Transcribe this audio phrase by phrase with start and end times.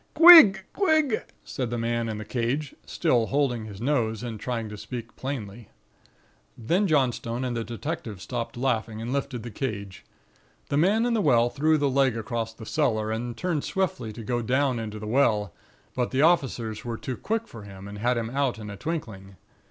[0.15, 0.63] "'Quig!
[0.73, 5.15] quig!' said the man in the cage, still holding his nose, and trying to speak
[5.15, 5.69] plainly.
[6.57, 10.03] "Then Johnstone and the detective stopped laughing, and lifted the cage.
[10.69, 14.23] The man in the well threw the leg across the cellar, and turned swiftly to
[14.23, 15.53] go down into the well;
[15.95, 19.35] but the officers were too quick for him, and had him out in a twinkling.